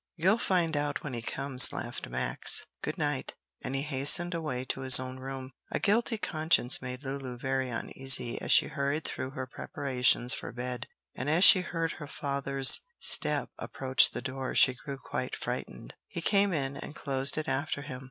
"You'll 0.15 0.39
find 0.39 0.75
out 0.75 1.03
when 1.03 1.13
he 1.13 1.21
comes," 1.21 1.71
laughed 1.71 2.09
Max. 2.09 2.65
"Good 2.81 2.97
night," 2.97 3.35
and 3.63 3.75
he 3.75 3.83
hastened 3.83 4.33
away 4.33 4.65
to 4.65 4.81
his 4.81 4.99
own 4.99 5.19
room. 5.19 5.51
A 5.69 5.77
guilty 5.77 6.17
conscience 6.17 6.81
made 6.81 7.03
Lulu 7.03 7.37
very 7.37 7.69
uneasy 7.69 8.41
as 8.41 8.51
she 8.51 8.65
hurried 8.65 9.03
through 9.03 9.29
her 9.29 9.45
preparations 9.45 10.33
for 10.33 10.51
bed, 10.51 10.87
and 11.13 11.29
as 11.29 11.43
she 11.43 11.61
heard 11.61 11.91
her 11.91 12.07
father's 12.07 12.81
step 12.97 13.51
approach 13.59 14.09
the 14.09 14.23
door 14.23 14.55
she 14.55 14.73
grew 14.73 14.97
quite 14.97 15.35
frightened. 15.35 15.93
He 16.07 16.19
came 16.23 16.51
in 16.51 16.77
and 16.77 16.95
closed 16.95 17.37
it 17.37 17.47
after 17.47 17.83
him. 17.83 17.99